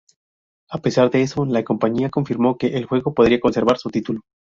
A 0.71 0.79
pesar 0.79 1.11
de 1.11 1.21
eso, 1.21 1.45
la 1.45 1.63
compañía 1.63 2.09
confirmó 2.09 2.57
que 2.57 2.75
el 2.75 2.85
juego 2.85 3.13
podría 3.13 3.39
conservar 3.39 3.77
su 3.77 3.91
título. 3.91 4.21